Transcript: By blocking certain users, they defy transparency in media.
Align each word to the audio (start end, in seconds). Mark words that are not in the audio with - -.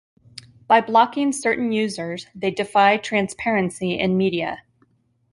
By 0.67 0.81
blocking 0.81 1.31
certain 1.31 1.71
users, 1.71 2.25
they 2.33 2.49
defy 2.49 2.97
transparency 2.97 3.99
in 3.99 4.17
media. 4.17 4.63